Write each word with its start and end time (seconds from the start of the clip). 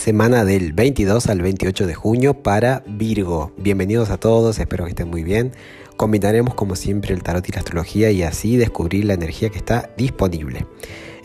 Semana 0.00 0.46
del 0.46 0.72
22 0.72 1.26
al 1.26 1.42
28 1.42 1.86
de 1.86 1.94
junio 1.94 2.32
para 2.32 2.82
Virgo. 2.86 3.52
Bienvenidos 3.58 4.08
a 4.08 4.16
todos, 4.16 4.58
espero 4.58 4.84
que 4.84 4.92
estén 4.92 5.10
muy 5.10 5.22
bien. 5.22 5.52
Combinaremos 5.98 6.54
como 6.54 6.74
siempre 6.74 7.12
el 7.12 7.22
tarot 7.22 7.46
y 7.46 7.52
la 7.52 7.58
astrología 7.58 8.10
y 8.10 8.22
así 8.22 8.56
descubrir 8.56 9.04
la 9.04 9.12
energía 9.12 9.50
que 9.50 9.58
está 9.58 9.90
disponible. 9.98 10.64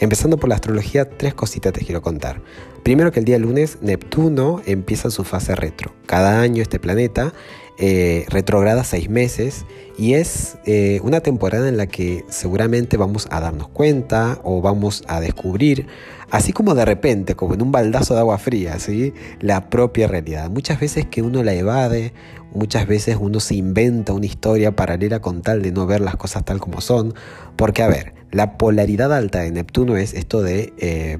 Empezando 0.01 0.35
por 0.37 0.49
la 0.49 0.55
astrología, 0.55 1.09
tres 1.09 1.33
cositas 1.33 1.71
te 1.71 1.85
quiero 1.85 2.01
contar. 2.01 2.41
Primero 2.83 3.13
que 3.13 3.19
el 3.19 3.25
día 3.25 3.39
lunes 3.39 3.77
Neptuno 3.79 4.61
empieza 4.65 5.09
su 5.09 5.23
fase 5.23 5.55
retro. 5.55 5.93
Cada 6.05 6.41
año 6.41 6.61
este 6.61 6.77
planeta 6.77 7.33
eh, 7.77 8.25
retrograda 8.27 8.83
seis 8.83 9.09
meses 9.09 9.65
y 9.97 10.15
es 10.15 10.57
eh, 10.65 10.99
una 11.01 11.21
temporada 11.21 11.69
en 11.69 11.77
la 11.77 11.87
que 11.87 12.25
seguramente 12.27 12.97
vamos 12.97 13.27
a 13.31 13.39
darnos 13.39 13.69
cuenta 13.69 14.41
o 14.43 14.61
vamos 14.61 15.03
a 15.07 15.21
descubrir, 15.21 15.87
así 16.29 16.53
como 16.53 16.75
de 16.75 16.85
repente, 16.85 17.35
como 17.35 17.53
en 17.53 17.61
un 17.61 17.71
baldazo 17.71 18.13
de 18.13 18.21
agua 18.21 18.37
fría, 18.37 18.79
¿sí? 18.79 19.13
la 19.39 19.69
propia 19.69 20.07
realidad. 20.07 20.49
Muchas 20.49 20.79
veces 20.79 21.05
que 21.05 21.21
uno 21.21 21.43
la 21.43 21.53
evade, 21.53 22.13
muchas 22.53 22.87
veces 22.87 23.17
uno 23.19 23.39
se 23.39 23.55
inventa 23.55 24.13
una 24.13 24.25
historia 24.25 24.75
paralela 24.75 25.19
con 25.21 25.41
tal 25.41 25.61
de 25.61 25.71
no 25.71 25.85
ver 25.85 26.01
las 26.01 26.15
cosas 26.15 26.45
tal 26.45 26.59
como 26.59 26.81
son, 26.81 27.13
porque 27.55 27.83
a 27.83 27.87
ver, 27.87 28.13
la 28.31 28.57
polaridad 28.57 29.13
alta 29.13 29.41
de 29.41 29.51
Neptuno 29.51 29.97
es 29.97 30.13
esto 30.13 30.41
de... 30.41 30.73
Eh, 30.77 31.19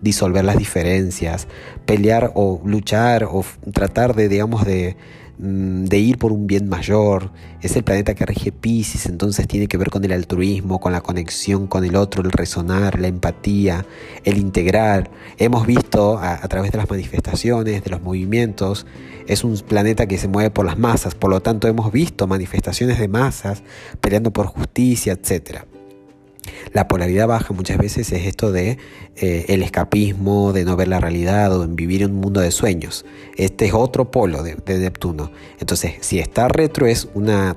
disolver 0.00 0.44
las 0.44 0.56
diferencias, 0.56 1.48
pelear 1.86 2.32
o 2.34 2.60
luchar 2.64 3.24
o 3.24 3.44
tratar 3.72 4.14
de, 4.14 4.28
digamos, 4.28 4.64
de, 4.64 4.96
de 5.38 5.98
ir 5.98 6.18
por 6.18 6.32
un 6.32 6.46
bien 6.46 6.68
mayor. 6.68 7.30
Es 7.60 7.74
el 7.76 7.82
planeta 7.82 8.14
que 8.14 8.26
rige 8.26 8.52
Pisces, 8.52 9.06
entonces 9.06 9.46
tiene 9.48 9.66
que 9.66 9.76
ver 9.76 9.90
con 9.90 10.04
el 10.04 10.12
altruismo, 10.12 10.80
con 10.80 10.92
la 10.92 11.00
conexión 11.00 11.66
con 11.66 11.84
el 11.84 11.96
otro, 11.96 12.22
el 12.22 12.30
resonar, 12.30 13.00
la 13.00 13.08
empatía, 13.08 13.86
el 14.24 14.38
integrar. 14.38 15.10
Hemos 15.38 15.66
visto 15.66 16.18
a, 16.18 16.34
a 16.34 16.48
través 16.48 16.72
de 16.72 16.78
las 16.78 16.88
manifestaciones, 16.88 17.82
de 17.82 17.90
los 17.90 18.02
movimientos, 18.02 18.86
es 19.26 19.44
un 19.44 19.56
planeta 19.58 20.06
que 20.06 20.18
se 20.18 20.28
mueve 20.28 20.50
por 20.50 20.66
las 20.66 20.78
masas, 20.78 21.14
por 21.14 21.30
lo 21.30 21.40
tanto 21.40 21.68
hemos 21.68 21.92
visto 21.92 22.26
manifestaciones 22.26 22.98
de 22.98 23.08
masas 23.08 23.62
peleando 24.00 24.32
por 24.32 24.46
justicia, 24.46 25.12
etcétera. 25.12 25.66
La 26.72 26.88
polaridad 26.88 27.28
baja 27.28 27.52
muchas 27.54 27.78
veces 27.78 28.12
es 28.12 28.26
esto 28.26 28.50
de 28.52 28.78
eh, 29.16 29.44
el 29.48 29.62
escapismo, 29.62 30.52
de 30.52 30.64
no 30.64 30.76
ver 30.76 30.88
la 30.88 31.00
realidad 31.00 31.56
o 31.56 31.64
en 31.64 31.76
vivir 31.76 32.02
en 32.02 32.12
un 32.12 32.20
mundo 32.20 32.40
de 32.40 32.50
sueños. 32.50 33.04
Este 33.36 33.66
es 33.66 33.74
otro 33.74 34.10
polo 34.10 34.42
de, 34.42 34.56
Neptuno. 34.66 35.30
Entonces, 35.60 35.94
si 36.00 36.18
está 36.18 36.48
retro 36.48 36.86
es 36.86 37.08
una, 37.14 37.56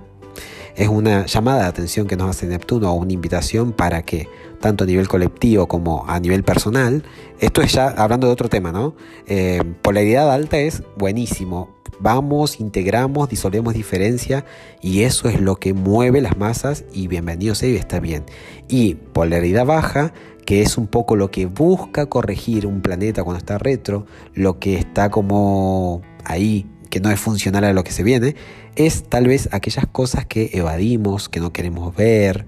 es 0.76 0.88
una 0.88 1.26
llamada 1.26 1.64
de 1.64 1.68
atención 1.68 2.08
que 2.08 2.18
nos 2.18 2.30
hace 2.30 2.46
Neptuno 2.46 2.92
o 2.92 2.96
una 2.96 3.14
invitación 3.14 3.72
para 3.72 4.04
que, 4.04 4.28
tanto 4.60 4.84
a 4.84 4.88
nivel 4.88 5.08
colectivo 5.08 5.68
como 5.68 6.06
a 6.08 6.20
nivel 6.20 6.44
personal, 6.44 7.04
esto 7.40 7.62
es 7.62 7.74
ya 7.74 7.88
hablando 7.88 8.28
de 8.28 8.34
otro 8.34 8.50
tema, 8.50 8.72
¿no? 8.72 8.96
Eh, 9.28 9.64
polaridad 9.82 10.32
alta 10.32 10.58
es 10.58 10.84
buenísimo, 10.98 11.75
Vamos, 12.00 12.60
integramos, 12.60 13.30
disolvemos 13.30 13.74
diferencia 13.74 14.46
y 14.82 15.04
eso 15.04 15.30
es 15.30 15.40
lo 15.40 15.58
que 15.58 15.74
mueve 15.74 16.22
las 16.22 16.38
masas 16.38 16.86
y 16.94 17.08
bienvenido 17.08 17.56
sea 17.56 17.70
y 17.70 17.76
está 17.76 18.00
bien. 18.00 18.26
Y 18.68 18.96
polaridad 18.96 19.66
baja, 19.66 20.14
que 20.46 20.62
es 20.62 20.78
un 20.78 20.88
poco 20.88 21.16
lo 21.16 21.32
que 21.32 21.46
busca 21.46 22.08
corregir 22.08 22.68
un 22.68 22.82
planeta 22.82 23.24
cuando 23.24 23.40
está 23.40 23.58
retro, 23.58 24.06
lo 24.34 24.60
que 24.60 24.78
está 24.78 25.10
como 25.10 26.02
ahí, 26.24 26.68
que 26.90 27.00
no 27.00 27.10
es 27.10 27.20
funcional 27.20 27.64
a 27.64 27.74
lo 27.74 27.84
que 27.84 27.92
se 27.92 28.04
viene, 28.04 28.36
es 28.76 29.04
tal 29.04 29.28
vez 29.28 29.50
aquellas 29.52 29.88
cosas 29.88 30.26
que 30.26 30.52
evadimos, 30.54 31.30
que 31.30 31.40
no 31.40 31.54
queremos 31.54 31.96
ver 31.96 32.46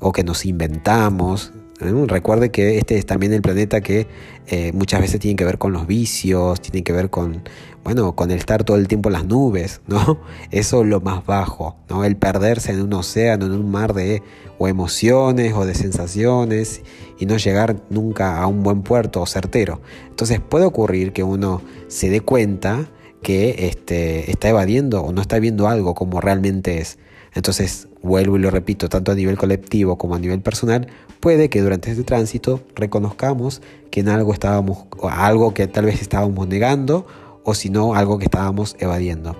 o 0.00 0.12
que 0.12 0.24
nos 0.24 0.44
inventamos, 0.44 1.52
¿eh? 1.80 2.04
Recuerde 2.06 2.50
que 2.50 2.78
este 2.78 2.98
es 2.98 3.06
también 3.06 3.32
el 3.32 3.42
planeta 3.42 3.80
que 3.80 4.06
eh, 4.46 4.72
muchas 4.72 5.00
veces 5.00 5.20
tiene 5.20 5.36
que 5.36 5.44
ver 5.44 5.58
con 5.58 5.72
los 5.72 5.86
vicios, 5.86 6.60
tiene 6.60 6.82
que 6.82 6.92
ver 6.92 7.10
con, 7.10 7.42
bueno, 7.84 8.14
con 8.14 8.30
el 8.30 8.38
estar 8.38 8.64
todo 8.64 8.76
el 8.76 8.88
tiempo 8.88 9.08
en 9.08 9.14
las 9.14 9.26
nubes, 9.26 9.80
¿no? 9.86 10.20
Eso 10.50 10.82
es 10.82 10.88
lo 10.88 11.00
más 11.00 11.24
bajo, 11.26 11.76
¿no? 11.88 12.04
El 12.04 12.16
perderse 12.16 12.72
en 12.72 12.82
un 12.82 12.92
océano, 12.94 13.46
en 13.46 13.52
un 13.52 13.70
mar 13.70 13.94
de 13.94 14.22
o 14.58 14.68
emociones 14.68 15.54
o 15.54 15.64
de 15.64 15.74
sensaciones 15.74 16.82
y 17.18 17.26
no 17.26 17.36
llegar 17.36 17.76
nunca 17.90 18.40
a 18.40 18.46
un 18.46 18.62
buen 18.62 18.82
puerto 18.82 19.22
o 19.22 19.26
certero. 19.26 19.80
Entonces 20.08 20.40
puede 20.40 20.64
ocurrir 20.64 21.12
que 21.12 21.22
uno 21.22 21.62
se 21.86 22.10
dé 22.10 22.20
cuenta 22.20 22.88
que 23.22 23.68
este, 23.68 24.30
está 24.30 24.48
evadiendo 24.48 25.02
o 25.02 25.12
no 25.12 25.20
está 25.20 25.38
viendo 25.38 25.68
algo 25.68 25.94
como 25.94 26.20
realmente 26.20 26.78
es. 26.78 26.98
Entonces, 27.38 27.86
vuelvo 28.02 28.36
y 28.36 28.40
lo 28.40 28.50
repito, 28.50 28.88
tanto 28.88 29.12
a 29.12 29.14
nivel 29.14 29.38
colectivo 29.38 29.96
como 29.96 30.16
a 30.16 30.18
nivel 30.18 30.40
personal, 30.40 30.88
puede 31.20 31.48
que 31.48 31.62
durante 31.62 31.88
este 31.88 32.02
tránsito 32.02 32.64
reconozcamos 32.74 33.62
que 33.92 34.00
en 34.00 34.08
algo 34.08 34.32
estábamos, 34.32 34.86
algo 35.00 35.54
que 35.54 35.68
tal 35.68 35.84
vez 35.84 36.02
estábamos 36.02 36.48
negando, 36.48 37.06
o 37.44 37.54
si 37.54 37.70
no, 37.70 37.94
algo 37.94 38.18
que 38.18 38.24
estábamos 38.24 38.74
evadiendo. 38.80 39.36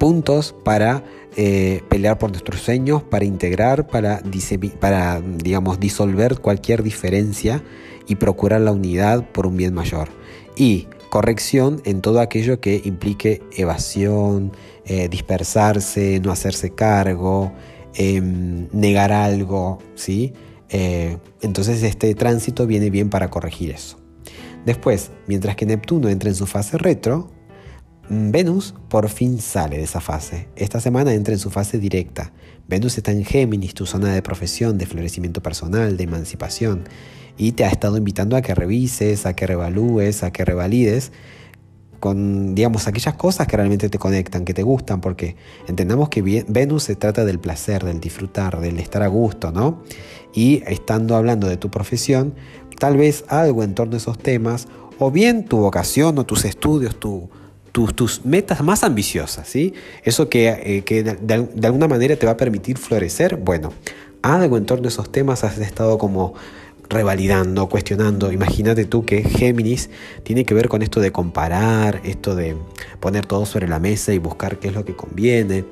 Puntos 0.00 0.56
para 0.64 1.04
eh, 1.36 1.82
pelear 1.88 2.18
por 2.18 2.30
nuestros 2.30 2.60
sueños, 2.60 3.04
para 3.04 3.26
integrar, 3.26 3.86
para, 3.86 4.20
para, 4.80 5.20
digamos, 5.20 5.78
disolver 5.78 6.40
cualquier 6.40 6.82
diferencia 6.82 7.62
y 8.08 8.16
procurar 8.16 8.60
la 8.60 8.72
unidad 8.72 9.30
por 9.30 9.46
un 9.46 9.56
bien 9.56 9.72
mayor. 9.72 10.08
Y 10.56 10.88
corrección 11.12 11.82
en 11.84 12.00
todo 12.00 12.20
aquello 12.20 12.58
que 12.58 12.80
implique 12.86 13.42
evasión, 13.54 14.50
eh, 14.86 15.10
dispersarse, 15.10 16.18
no 16.20 16.32
hacerse 16.32 16.70
cargo, 16.70 17.52
em, 17.94 18.66
negar 18.72 19.12
algo, 19.12 19.78
¿sí? 19.94 20.32
Eh, 20.70 21.18
entonces 21.42 21.82
este 21.82 22.14
tránsito 22.14 22.66
viene 22.66 22.88
bien 22.88 23.10
para 23.10 23.28
corregir 23.28 23.72
eso. 23.72 23.98
Después, 24.64 25.10
mientras 25.26 25.54
que 25.54 25.66
Neptuno 25.66 26.08
entra 26.08 26.30
en 26.30 26.34
su 26.34 26.46
fase 26.46 26.78
retro, 26.78 27.30
Venus 28.14 28.74
por 28.90 29.08
fin 29.08 29.40
sale 29.40 29.78
de 29.78 29.84
esa 29.84 30.02
fase. 30.02 30.48
Esta 30.54 30.80
semana 30.80 31.14
entra 31.14 31.32
en 31.32 31.40
su 31.40 31.48
fase 31.48 31.78
directa. 31.78 32.30
Venus 32.68 32.98
está 32.98 33.10
en 33.10 33.24
Géminis, 33.24 33.72
tu 33.72 33.86
zona 33.86 34.12
de 34.12 34.20
profesión, 34.20 34.76
de 34.76 34.84
florecimiento 34.84 35.42
personal, 35.42 35.96
de 35.96 36.04
emancipación 36.04 36.84
y 37.38 37.52
te 37.52 37.64
ha 37.64 37.68
estado 37.68 37.96
invitando 37.96 38.36
a 38.36 38.42
que 38.42 38.54
revises, 38.54 39.24
a 39.24 39.34
que 39.34 39.46
revalúes, 39.46 40.22
a 40.24 40.30
que 40.30 40.44
revalides 40.44 41.10
con, 42.00 42.54
digamos, 42.54 42.86
aquellas 42.86 43.14
cosas 43.14 43.46
que 43.46 43.56
realmente 43.56 43.88
te 43.88 43.98
conectan, 43.98 44.44
que 44.44 44.52
te 44.52 44.62
gustan, 44.62 45.00
porque 45.00 45.36
entendamos 45.66 46.10
que 46.10 46.44
Venus 46.48 46.82
se 46.82 46.96
trata 46.96 47.24
del 47.24 47.38
placer, 47.38 47.82
del 47.82 47.98
disfrutar, 47.98 48.60
del 48.60 48.78
estar 48.78 49.02
a 49.02 49.06
gusto, 49.06 49.52
¿no? 49.52 49.84
Y 50.34 50.62
estando 50.66 51.16
hablando 51.16 51.46
de 51.46 51.56
tu 51.56 51.70
profesión, 51.70 52.34
tal 52.78 52.98
vez 52.98 53.24
algo 53.28 53.62
en 53.62 53.74
torno 53.74 53.94
a 53.94 53.98
esos 53.98 54.18
temas, 54.18 54.66
o 54.98 55.10
bien 55.10 55.44
tu 55.44 55.58
vocación 55.58 56.18
o 56.18 56.26
tus 56.26 56.44
estudios, 56.44 56.96
tus, 57.72 58.24
metas 58.24 58.62
más 58.62 58.84
ambiciosas, 58.84 59.48
¿sí? 59.48 59.74
Eso 60.04 60.28
que, 60.28 60.48
eh, 60.48 61.02
de, 61.02 61.48
de 61.54 61.66
alguna 61.66 61.88
manera 61.88 62.16
te 62.16 62.26
va 62.26 62.32
a 62.32 62.36
permitir 62.36 62.78
florecer, 62.78 63.36
bueno, 63.36 63.72
algo 64.22 64.56
en 64.56 64.66
torno 64.66 64.86
a 64.86 64.88
esos 64.88 65.10
temas 65.10 65.42
has 65.44 65.58
estado 65.58 65.98
como 65.98 66.34
revalidando, 66.88 67.68
cuestionando. 67.68 68.30
Imagínate 68.32 68.84
tú 68.84 69.04
que 69.04 69.22
Géminis 69.22 69.90
tiene 70.22 70.44
que 70.44 70.54
ver 70.54 70.68
con 70.68 70.82
esto 70.82 71.00
de 71.00 71.10
comparar, 71.10 72.00
esto 72.04 72.34
de 72.34 72.56
poner 73.00 73.26
todo 73.26 73.46
sobre 73.46 73.66
la 73.68 73.80
mesa 73.80 74.12
y 74.12 74.18
buscar 74.18 74.58
qué 74.58 74.68
es 74.68 74.74
lo 74.74 74.84
que 74.84 74.94
conviene. 74.94 75.64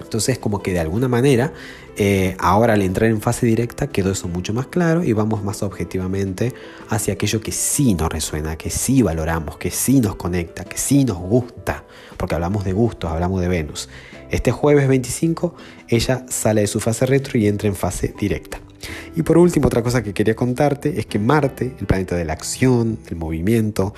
Entonces 0.00 0.38
como 0.38 0.62
que 0.62 0.72
de 0.72 0.80
alguna 0.80 1.08
manera 1.08 1.52
eh, 1.96 2.36
ahora 2.38 2.74
al 2.74 2.82
entrar 2.82 3.10
en 3.10 3.20
fase 3.20 3.46
directa 3.46 3.86
quedó 3.86 4.12
eso 4.12 4.28
mucho 4.28 4.52
más 4.52 4.66
claro 4.66 5.02
y 5.02 5.12
vamos 5.12 5.42
más 5.42 5.62
objetivamente 5.62 6.52
hacia 6.90 7.14
aquello 7.14 7.40
que 7.40 7.52
sí 7.52 7.94
nos 7.94 8.10
resuena, 8.10 8.56
que 8.56 8.70
sí 8.70 9.02
valoramos, 9.02 9.56
que 9.56 9.70
sí 9.70 10.00
nos 10.00 10.16
conecta, 10.16 10.64
que 10.64 10.76
sí 10.76 11.04
nos 11.04 11.18
gusta, 11.18 11.84
porque 12.16 12.34
hablamos 12.34 12.64
de 12.64 12.72
gustos, 12.72 13.10
hablamos 13.10 13.40
de 13.40 13.48
Venus. 13.48 13.88
Este 14.30 14.52
jueves 14.52 14.88
25 14.88 15.54
ella 15.88 16.26
sale 16.28 16.62
de 16.62 16.66
su 16.66 16.80
fase 16.80 17.06
retro 17.06 17.38
y 17.38 17.46
entra 17.46 17.68
en 17.68 17.76
fase 17.76 18.14
directa. 18.18 18.60
Y 19.14 19.22
por 19.22 19.38
último, 19.38 19.66
otra 19.68 19.82
cosa 19.82 20.02
que 20.02 20.12
quería 20.12 20.36
contarte 20.36 20.98
es 21.00 21.06
que 21.06 21.18
Marte, 21.18 21.74
el 21.80 21.86
planeta 21.86 22.16
de 22.16 22.24
la 22.24 22.34
acción, 22.34 22.98
del 23.04 23.16
movimiento, 23.16 23.94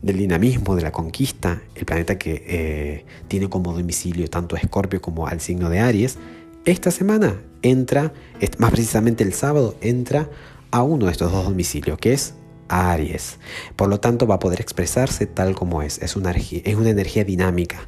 del 0.00 0.16
dinamismo, 0.16 0.74
de 0.74 0.82
la 0.82 0.90
conquista, 0.90 1.62
el 1.74 1.84
planeta 1.84 2.18
que 2.18 2.42
eh, 2.46 3.04
tiene 3.28 3.48
como 3.48 3.72
domicilio 3.72 4.28
tanto 4.28 4.56
a 4.56 4.58
Escorpio 4.58 5.00
como 5.00 5.26
al 5.26 5.40
signo 5.40 5.68
de 5.68 5.80
Aries, 5.80 6.18
esta 6.64 6.90
semana 6.90 7.40
entra, 7.62 8.12
más 8.58 8.70
precisamente 8.70 9.24
el 9.24 9.32
sábado, 9.32 9.76
entra 9.80 10.28
a 10.70 10.82
uno 10.82 11.06
de 11.06 11.12
estos 11.12 11.32
dos 11.32 11.44
domicilios, 11.44 11.98
que 11.98 12.12
es 12.12 12.34
Aries. 12.68 13.38
Por 13.76 13.88
lo 13.88 14.00
tanto, 14.00 14.26
va 14.26 14.36
a 14.36 14.38
poder 14.38 14.60
expresarse 14.60 15.26
tal 15.26 15.54
como 15.54 15.82
es. 15.82 15.98
Es 15.98 16.16
una, 16.16 16.30
es 16.30 16.74
una 16.74 16.90
energía 16.90 17.24
dinámica, 17.24 17.80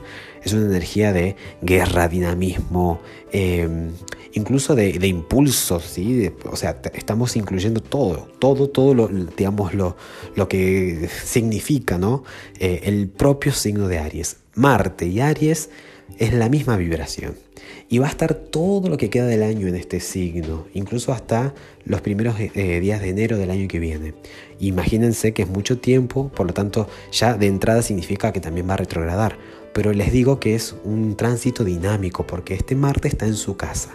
es 0.43 0.53
una 0.53 0.67
energía 0.67 1.12
de 1.12 1.37
guerra, 1.62 2.09
dinamismo, 2.09 3.00
em, 3.32 3.93
incluso 4.32 4.75
de, 4.75 4.91
impulsos, 5.06 5.85
¿sí? 5.85 6.31
o 6.50 6.56
sea, 6.56 6.81
estamos 6.94 7.37
incluyendo 7.37 7.81
todo, 7.81 8.29
todo, 8.38 8.69
todo 8.69 8.94
lo, 8.94 9.09
digamos, 9.09 9.75
lo, 9.75 9.97
lo 10.35 10.49
que 10.49 11.09
significa 11.25 11.97
¿no? 11.97 12.25
Eh, 12.59 12.81
el 12.85 13.09
propio 13.09 13.53
signo 13.53 13.88
de 13.88 13.99
Aries. 13.99 14.38
Marte 14.56 15.06
y 15.06 15.20
Aries 15.20 15.70
es 16.19 16.33
la 16.33 16.49
misma 16.49 16.77
vibración. 16.77 17.35
Y 17.89 17.99
va 17.99 18.06
a 18.06 18.11
estar 18.11 18.35
todo 18.35 18.89
lo 18.89 18.97
que 18.97 19.11
queda 19.11 19.27
del 19.27 19.43
año 19.43 19.69
en 19.69 19.75
este 19.75 20.01
signo, 20.01 20.67
incluso 20.75 21.12
hasta 21.12 21.55
los 21.85 22.01
primeros 22.01 22.37
eh, 22.39 22.81
días 22.81 23.01
de 23.01 23.11
enero 23.11 23.37
del 23.37 23.51
año 23.51 23.69
que 23.69 23.79
viene. 23.79 24.15
Imagínense 24.59 25.33
que 25.33 25.43
es 25.43 25.49
mucho 25.49 25.79
tiempo, 25.79 26.29
por 26.29 26.47
lo 26.47 26.55
tanto 26.55 26.89
ya 27.12 27.35
de 27.35 27.47
entrada 27.47 27.83
significa 27.83 28.33
que 28.33 28.41
también 28.41 28.69
va 28.69 28.75
a 28.75 28.79
retrogradar 28.79 29.37
pero 29.75 29.93
les 29.93 30.12
digo 30.12 30.38
que 30.38 30.55
es 30.55 30.75
un 30.85 31.17
tránsito 31.17 31.65
dinámico 31.65 32.26
porque 32.26 32.55
este 32.55 32.76
Marte 32.76 33.09
está 33.09 33.26
en 33.26 33.35
su 33.35 33.56
casa 33.56 33.91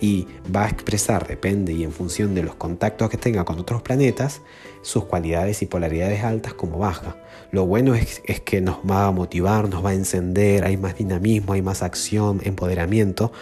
y 0.00 0.28
va 0.54 0.64
a 0.64 0.68
expresar, 0.68 1.26
depende 1.26 1.72
y 1.72 1.82
en 1.82 1.90
función 1.90 2.34
de 2.34 2.44
los 2.44 2.54
contactos 2.54 3.10
que 3.10 3.16
tenga 3.16 3.44
con 3.44 3.58
otros 3.58 3.82
planetas, 3.82 4.40
sus 4.82 5.04
cualidades 5.04 5.62
y 5.62 5.66
polaridades 5.66 6.22
altas 6.22 6.54
como 6.54 6.78
bajas. 6.78 7.16
Lo 7.50 7.66
bueno 7.66 7.96
es, 7.96 8.22
que 8.44 8.60
nos 8.60 8.76
va 8.88 9.06
a 9.06 9.10
motivar, 9.10 9.68
nos 9.68 9.84
va 9.84 9.90
a 9.90 9.94
encender, 9.94 10.64
hay 10.64 10.76
más 10.76 10.96
dinamismo, 10.96 11.54
hay 11.54 11.62
más 11.62 11.82
acción, 11.82 12.40
empoderamiento 12.44 13.32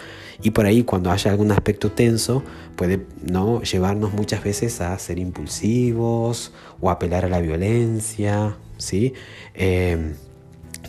y 0.41 0.51
por 0.51 0.65
ahí 0.65 0.83
cuando 0.83 1.11
haya 1.11 1.29
algún 1.29 1.51
aspecto 1.51 1.91
tenso 1.91 2.43
puede 2.75 3.05
¿no? 3.21 3.61
llevarnos 3.61 4.11
muchas 4.11 4.43
veces 4.43 4.81
a 4.81 4.97
ser 4.97 5.19
impulsivos 5.19 6.51
o 6.81 6.89
apelar 6.89 7.25
a 7.25 7.29
la 7.29 7.41
violencia, 7.41 8.57
¿sí? 8.77 9.13
Eh, 9.53 10.15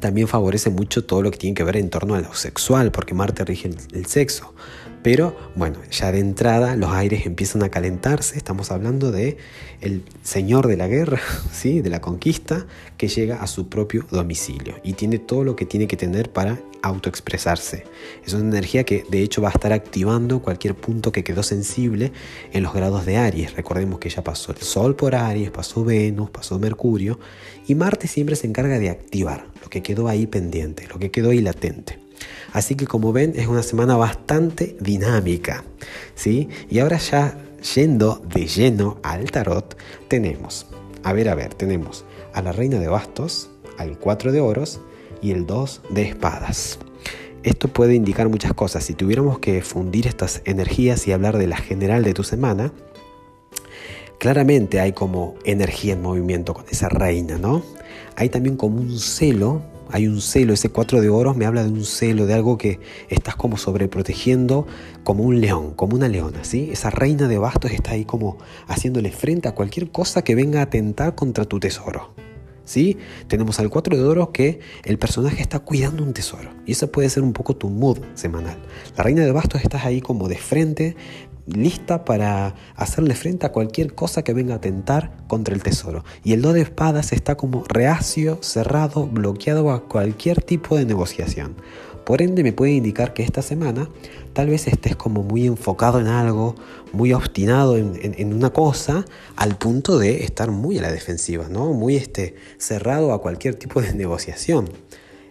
también 0.00 0.28
favorece 0.28 0.70
mucho 0.70 1.04
todo 1.04 1.22
lo 1.22 1.30
que 1.30 1.38
tiene 1.38 1.54
que 1.54 1.64
ver 1.64 1.76
en 1.76 1.90
torno 1.90 2.14
a 2.14 2.20
lo 2.20 2.34
sexual, 2.34 2.92
porque 2.92 3.14
Marte 3.14 3.44
rige 3.44 3.70
el, 3.92 4.06
sexo. 4.06 4.54
Pero 5.02 5.36
bueno, 5.54 5.78
ya 5.90 6.10
de 6.10 6.18
entrada 6.18 6.74
los 6.74 6.90
aires 6.90 7.26
empiezan 7.26 7.62
a 7.62 7.68
calentarse. 7.68 8.36
Estamos 8.36 8.70
hablando 8.70 9.12
de 9.12 9.36
el 9.80 10.02
señor 10.22 10.66
de 10.66 10.76
la 10.76 10.88
guerra, 10.88 11.20
¿sí? 11.52 11.80
de 11.80 11.90
la 11.90 12.00
conquista, 12.00 12.66
que 12.96 13.08
llega 13.08 13.42
a 13.42 13.46
su 13.46 13.68
propio 13.68 14.06
domicilio 14.10 14.76
y 14.82 14.94
tiene 14.94 15.18
todo 15.18 15.44
lo 15.44 15.54
que 15.54 15.64
tiene 15.64 15.86
que 15.86 15.96
tener 15.96 16.32
para 16.32 16.58
autoexpresarse. 16.86 17.84
Es 18.24 18.32
una 18.34 18.48
energía 18.48 18.84
que 18.84 19.04
de 19.08 19.22
hecho 19.22 19.42
va 19.42 19.48
a 19.48 19.52
estar 19.52 19.72
activando 19.72 20.40
cualquier 20.40 20.74
punto 20.74 21.12
que 21.12 21.24
quedó 21.24 21.42
sensible 21.42 22.12
en 22.52 22.62
los 22.62 22.72
grados 22.72 23.06
de 23.06 23.16
Aries. 23.16 23.54
Recordemos 23.54 23.98
que 23.98 24.08
ya 24.08 24.22
pasó 24.24 24.52
el 24.52 24.58
Sol 24.58 24.96
por 24.96 25.14
Aries, 25.14 25.50
pasó 25.50 25.84
Venus, 25.84 26.30
pasó 26.30 26.58
Mercurio 26.58 27.18
y 27.66 27.74
Marte 27.74 28.08
siempre 28.08 28.36
se 28.36 28.46
encarga 28.46 28.78
de 28.78 28.90
activar 28.90 29.46
lo 29.62 29.68
que 29.68 29.82
quedó 29.82 30.08
ahí 30.08 30.26
pendiente, 30.26 30.86
lo 30.88 30.98
que 30.98 31.10
quedó 31.10 31.30
ahí 31.30 31.40
latente. 31.40 31.98
Así 32.52 32.74
que 32.74 32.86
como 32.86 33.12
ven 33.12 33.34
es 33.36 33.46
una 33.46 33.62
semana 33.62 33.96
bastante 33.96 34.76
dinámica. 34.80 35.64
¿sí? 36.14 36.48
Y 36.70 36.78
ahora 36.78 36.98
ya 36.98 37.38
yendo 37.74 38.22
de 38.32 38.46
lleno 38.46 38.98
al 39.02 39.30
tarot, 39.30 39.76
tenemos, 40.08 40.66
a 41.02 41.12
ver, 41.12 41.28
a 41.28 41.34
ver, 41.34 41.54
tenemos 41.54 42.04
a 42.32 42.42
la 42.42 42.52
reina 42.52 42.78
de 42.78 42.88
bastos, 42.88 43.50
al 43.78 43.98
4 43.98 44.32
de 44.32 44.40
oros 44.40 44.80
y 45.26 45.32
el 45.32 45.46
2 45.46 45.82
de 45.90 46.02
espadas. 46.02 46.78
Esto 47.42 47.68
puede 47.68 47.94
indicar 47.94 48.28
muchas 48.28 48.52
cosas. 48.54 48.84
Si 48.84 48.94
tuviéramos 48.94 49.38
que 49.38 49.62
fundir 49.62 50.06
estas 50.06 50.42
energías 50.44 51.06
y 51.06 51.12
hablar 51.12 51.36
de 51.36 51.46
la 51.46 51.56
general 51.56 52.04
de 52.04 52.14
tu 52.14 52.24
semana, 52.24 52.72
claramente 54.18 54.80
hay 54.80 54.92
como 54.92 55.34
energía 55.44 55.94
en 55.94 56.02
movimiento 56.02 56.54
con 56.54 56.64
esa 56.70 56.88
reina, 56.88 57.38
¿no? 57.38 57.62
Hay 58.16 58.28
también 58.28 58.56
como 58.56 58.80
un 58.80 58.98
celo 58.98 59.62
hay 59.88 60.08
un 60.08 60.20
celo, 60.20 60.52
ese 60.52 60.68
cuatro 60.68 61.00
de 61.00 61.08
oros 61.08 61.36
me 61.36 61.46
habla 61.46 61.62
de 61.62 61.70
un 61.70 61.84
celo, 61.84 62.26
de 62.26 62.34
algo 62.34 62.58
que 62.58 62.80
estás 63.08 63.36
como 63.36 63.56
sobreprotegiendo 63.56 64.66
como 65.04 65.22
un 65.22 65.40
león, 65.40 65.74
como 65.74 65.94
una 65.94 66.08
leona, 66.08 66.42
¿sí? 66.42 66.70
Esa 66.72 66.90
reina 66.90 67.28
de 67.28 67.38
bastos 67.38 67.70
está 67.70 67.92
ahí 67.92 68.04
como 68.04 68.38
haciéndole 68.66 69.12
frente 69.12 69.48
a 69.48 69.54
cualquier 69.54 69.90
cosa 69.90 70.22
que 70.22 70.34
venga 70.34 70.60
a 70.60 70.64
atentar 70.64 71.14
contra 71.14 71.44
tu 71.44 71.60
tesoro. 71.60 72.25
¿Sí? 72.66 72.98
Tenemos 73.28 73.58
al 73.60 73.70
cuatro 73.70 73.96
de 73.96 74.04
oros 74.04 74.30
que 74.34 74.60
el 74.84 74.98
personaje 74.98 75.40
está 75.40 75.60
cuidando 75.60 76.02
un 76.02 76.12
tesoro. 76.12 76.50
Y 76.66 76.72
eso 76.72 76.92
puede 76.92 77.08
ser 77.08 77.22
un 77.22 77.32
poco 77.32 77.56
tu 77.56 77.70
mood 77.70 78.00
semanal. 78.14 78.58
La 78.96 79.04
reina 79.04 79.22
de 79.22 79.32
bastos 79.32 79.62
estás 79.62 79.86
ahí 79.86 80.02
como 80.02 80.28
de 80.28 80.36
frente, 80.36 80.96
lista 81.46 82.04
para 82.04 82.54
hacerle 82.74 83.14
frente 83.14 83.46
a 83.46 83.52
cualquier 83.52 83.94
cosa 83.94 84.22
que 84.22 84.34
venga 84.34 84.56
a 84.56 84.60
tentar 84.60 85.12
contra 85.28 85.54
el 85.54 85.62
tesoro. 85.62 86.04
Y 86.24 86.32
el 86.32 86.42
do 86.42 86.52
de 86.52 86.60
espadas 86.60 87.12
está 87.12 87.36
como 87.36 87.64
reacio, 87.68 88.38
cerrado, 88.42 89.06
bloqueado 89.06 89.70
a 89.70 89.84
cualquier 89.84 90.42
tipo 90.42 90.76
de 90.76 90.84
negociación. 90.84 91.54
Por 92.06 92.22
ende 92.22 92.44
me 92.44 92.52
puede 92.52 92.70
indicar 92.70 93.14
que 93.14 93.24
esta 93.24 93.42
semana 93.42 93.90
tal 94.32 94.48
vez 94.48 94.68
estés 94.68 94.94
como 94.94 95.24
muy 95.24 95.44
enfocado 95.44 95.98
en 95.98 96.06
algo, 96.06 96.54
muy 96.92 97.12
obstinado 97.12 97.76
en, 97.76 98.32
una 98.32 98.50
cosa, 98.50 99.04
al 99.34 99.58
punto 99.58 99.98
de 99.98 100.22
estar 100.22 100.52
muy 100.52 100.78
a 100.78 100.82
la 100.82 100.92
defensiva, 100.92 101.48
¿no? 101.48 101.72
Muy 101.72 101.96
este, 101.96 102.36
cerrado 102.58 103.12
a 103.12 103.20
cualquier 103.20 103.56
tipo 103.56 103.82
de 103.82 103.92
negociación. 103.94 104.70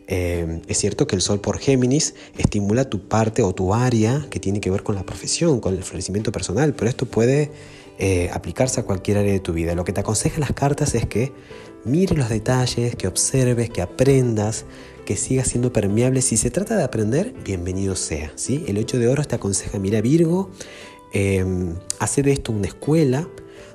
Eh, 0.07 0.61
es 0.67 0.77
cierto 0.77 1.07
que 1.07 1.15
el 1.15 1.21
Sol 1.21 1.39
por 1.39 1.59
Géminis 1.59 2.13
estimula 2.37 2.89
tu 2.89 3.07
parte 3.07 3.41
o 3.41 3.55
tu 3.55 3.73
área 3.73 4.27
que 4.29 4.41
tiene 4.41 4.59
que 4.59 4.69
ver 4.69 4.83
con 4.83 4.95
la 4.95 5.03
profesión, 5.03 5.61
con 5.61 5.75
el 5.75 5.83
florecimiento 5.83 6.33
personal, 6.33 6.75
pero 6.75 6.89
esto 6.89 7.05
puede 7.05 7.51
eh, 7.99 8.29
aplicarse 8.33 8.81
a 8.81 8.83
cualquier 8.83 9.19
área 9.19 9.31
de 9.31 9.39
tu 9.39 9.53
vida. 9.53 9.75
Lo 9.75 9.85
que 9.85 9.93
te 9.93 10.01
aconsejan 10.01 10.41
las 10.41 10.51
cartas 10.51 10.93
es 10.93 11.05
que 11.05 11.31
mires 11.85 12.17
los 12.17 12.29
detalles, 12.29 12.95
que 12.95 13.07
observes, 13.07 13.69
que 13.69 13.81
aprendas, 13.81 14.65
que 15.05 15.15
sigas 15.15 15.47
siendo 15.47 15.71
permeable. 15.71 16.21
Si 16.21 16.37
se 16.37 16.51
trata 16.51 16.75
de 16.75 16.83
aprender, 16.83 17.33
bienvenido 17.43 17.95
sea. 17.95 18.31
¿sí? 18.35 18.65
El 18.67 18.77
8 18.77 18.99
de 18.99 19.07
oro 19.07 19.23
te 19.23 19.35
aconseja, 19.35 19.79
mira 19.79 20.01
Virgo, 20.01 20.49
eh, 21.13 21.45
hacer 21.99 22.27
esto 22.27 22.51
una 22.51 22.67
escuela, 22.67 23.27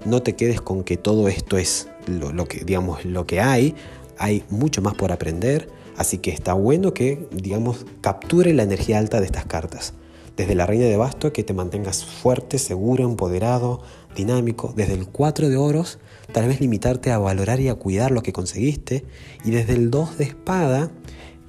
no 0.05 0.23
te 0.23 0.37
quedes 0.37 0.61
con 0.61 0.85
que 0.85 0.97
todo 0.97 1.29
esto 1.29 1.57
es 1.57 1.89
lo, 2.07 2.47
que, 2.47 2.65
digamos, 2.65 3.05
lo 3.05 3.27
que 3.27 3.41
hay, 3.41 3.75
hay 4.19 4.45
mucho 4.51 4.83
más 4.83 4.95
por 4.95 5.13
aprender 5.13 5.69
Así 6.01 6.17
que 6.17 6.31
está 6.31 6.55
bueno 6.55 6.95
que, 6.95 7.29
digamos, 7.31 7.85
capture 8.01 8.55
la 8.55 8.63
energía 8.63 8.99
alta 8.99 9.21
de 9.21 9.27
estas 9.27 9.45
cartas. 9.45 9.93
Desde 10.35 10.55
la 10.55 10.65
reina 10.65 10.87
de 10.87 10.97
basto, 10.97 11.31
que 11.31 11.45
te 11.45 11.53
mantengas 11.53 12.07
fuerte, 12.07 12.59
seguro, 12.59 13.05
empoderado, 13.05 13.83
dinámico. 14.17 14.73
Desde 14.77 14.95
el 14.95 15.07
4 15.07 15.49
de 15.49 15.57
oros, 15.57 15.99
tal 16.33 16.49
vez 16.49 16.61
limitarte 16.61 17.11
a 17.11 17.19
valorar 17.19 17.61
y 17.61 17.69
a 17.69 17.75
cuidar 17.75 18.11
lo 18.11 18.23
que 18.23 18.33
conseguiste. 18.33 19.05
Y 19.45 19.51
desde 19.51 19.75
el 19.75 19.91
2 19.91 20.19
de 20.19 20.25
espada, 20.25 20.91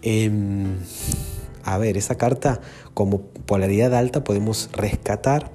em, 0.02 0.78
a 1.64 1.78
ver, 1.78 1.98
esa 1.98 2.16
carta 2.16 2.62
como 2.94 3.22
polaridad 3.22 3.94
alta 3.96 4.24
podemos 4.24 4.70
rescatar 4.74 5.52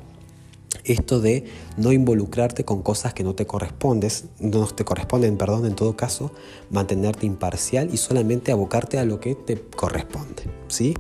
esto 0.87 1.21
de 1.21 1.45
no 1.77 1.93
involucrarte 1.93 2.65
con 2.65 2.83
cosas 2.83 3.15
que 3.15 3.25
no 3.25 3.35
te 3.35 3.47
correspondes, 3.47 4.25
no 4.39 4.67
te 4.67 4.85
corresponden, 4.85 5.37
perdón, 5.37 5.67
en 5.67 5.75
todo 5.75 5.97
caso, 5.97 6.33
mantenerte 6.71 7.27
imparcial 7.27 7.91
y 7.93 7.97
solamente 7.97 8.53
abocarte 8.53 8.99
a 8.99 9.05
lo 9.05 9.21
que 9.21 9.35
te 9.35 9.61
corresponde, 9.61 10.45
¿sí? 10.69 10.95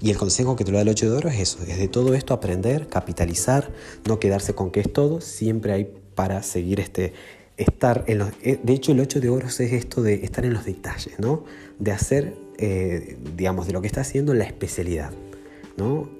Y 0.00 0.10
el 0.10 0.16
consejo 0.16 0.56
que 0.56 0.64
te 0.64 0.70
lo 0.70 0.78
da 0.78 0.82
el 0.82 0.88
8 0.88 1.10
de 1.10 1.16
oro 1.16 1.28
es 1.28 1.40
eso, 1.40 1.58
es 1.66 1.78
de 1.78 1.88
todo 1.88 2.14
esto 2.14 2.34
aprender, 2.34 2.88
capitalizar, 2.88 3.72
no 4.06 4.18
quedarse 4.18 4.54
con 4.54 4.70
que 4.70 4.80
es 4.80 4.92
todo, 4.92 5.20
siempre 5.20 5.72
hay 5.72 5.92
para 6.14 6.42
seguir 6.42 6.80
este 6.80 7.12
estar 7.56 8.04
en 8.06 8.18
los, 8.18 8.30
eh, 8.42 8.58
de 8.62 8.72
hecho 8.72 8.92
el 8.92 9.00
8 9.00 9.20
de 9.20 9.28
oro 9.28 9.48
es 9.48 9.60
esto 9.60 10.02
de 10.02 10.24
estar 10.24 10.44
en 10.44 10.54
los 10.54 10.64
detalles, 10.64 11.18
¿no? 11.18 11.44
De 11.78 11.92
hacer, 11.92 12.34
eh, 12.56 13.18
digamos, 13.36 13.66
de 13.66 13.72
lo 13.72 13.80
que 13.80 13.88
está 13.88 14.00
haciendo 14.00 14.32
la 14.32 14.44
especialidad. 14.44 15.12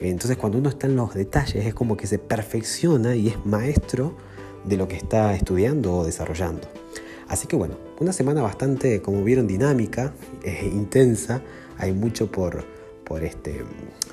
Entonces 0.00 0.36
cuando 0.36 0.58
uno 0.58 0.68
está 0.68 0.86
en 0.86 0.96
los 0.96 1.14
detalles 1.14 1.66
es 1.66 1.74
como 1.74 1.96
que 1.96 2.06
se 2.06 2.18
perfecciona 2.18 3.16
y 3.16 3.28
es 3.28 3.44
maestro 3.44 4.14
de 4.64 4.76
lo 4.76 4.86
que 4.86 4.96
está 4.96 5.34
estudiando 5.34 5.96
o 5.96 6.04
desarrollando. 6.04 6.68
Así 7.26 7.46
que 7.46 7.56
bueno, 7.56 7.74
una 7.98 8.12
semana 8.12 8.40
bastante, 8.40 9.02
como 9.02 9.22
vieron, 9.24 9.46
dinámica, 9.46 10.14
eh, 10.44 10.70
intensa, 10.72 11.42
hay 11.76 11.92
mucho 11.92 12.30
por, 12.30 12.64
por, 13.04 13.24
este, 13.24 13.64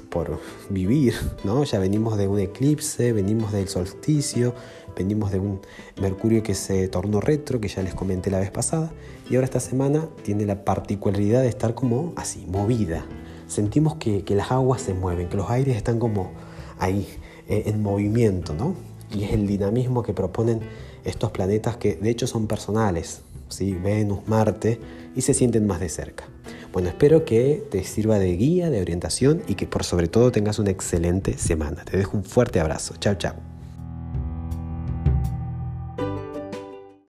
por 0.10 0.40
vivir, 0.70 1.14
¿no? 1.44 1.64
Ya 1.64 1.80
venimos 1.80 2.18
de 2.18 2.28
un 2.28 2.40
eclipse, 2.40 3.14
venimos 3.14 3.52
del 3.52 3.68
solsticio, 3.68 4.54
venimos 4.98 5.32
de 5.32 5.40
un 5.40 5.62
Mercurio 6.02 6.44
que 6.44 6.56
se 6.56 6.88
tornó 6.88 7.22
retro, 7.22 7.62
que 7.62 7.68
ya 7.68 7.84
les 7.84 7.94
comenté 7.94 8.32
la 8.32 8.40
vez 8.40 8.52
pasada, 8.52 8.92
y 9.30 9.36
ahora 9.36 9.46
esta 9.46 9.60
semana 9.60 10.08
tiene 10.24 10.46
la 10.46 10.66
particularidad 10.66 11.42
de 11.42 11.50
estar 11.50 11.74
como 11.74 12.14
así, 12.16 12.46
movida, 12.48 13.06
sentimos 13.48 13.96
que, 13.96 14.24
las 14.30 14.52
aguas 14.52 14.82
se 14.82 14.94
mueven, 14.94 15.30
que 15.30 15.38
los 15.38 15.50
aires 15.50 15.75
están 15.75 16.00
como 16.00 16.32
ahí 16.80 17.08
eh, 17.48 17.64
en 17.68 17.82
movimiento, 17.82 18.54
¿no? 18.54 18.75
Y 19.14 19.24
es 19.24 19.34
el 19.34 19.48
dinamismo 19.48 20.04
que 20.04 20.14
proponen 20.14 20.62
estos 21.04 21.32
planetas 21.32 21.78
que 21.78 21.96
de 21.96 22.10
hecho 22.10 22.28
son 22.28 22.48
personales, 22.48 23.22
¿sí? 23.50 23.74
Venus, 23.74 24.28
Marte, 24.28 24.80
y 25.16 25.22
se 25.22 25.34
sienten 25.34 25.68
más 25.68 25.80
de 25.80 25.90
cerca. 25.90 26.25
Bueno, 26.74 26.90
espero 26.90 27.24
que 27.24 27.64
te 27.72 27.84
sirva 27.86 28.20
de 28.20 28.36
guía, 28.36 28.70
de 28.70 28.82
orientación 28.82 29.44
y 29.48 29.56
que 29.56 29.66
por 29.66 29.86
sobre 29.86 30.10
todo 30.10 30.32
tengas 30.32 30.60
una 30.60 30.72
excelente 30.72 31.38
semana. 31.38 31.86
Te 31.86 31.98
dejo 31.98 32.18
un 32.18 32.25
fuerte 32.25 32.60
abrazo. 32.60 32.96
Chao, 33.00 33.16
chao. 33.16 33.54